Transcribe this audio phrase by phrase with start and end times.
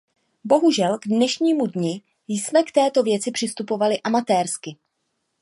[0.43, 4.77] Bohužel k dnešnímu dni jsme k této věci přistupovali amatérsky.